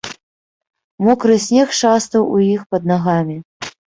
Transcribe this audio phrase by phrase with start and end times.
[1.07, 3.37] Мокры снег шастаў у іх пад нагамі.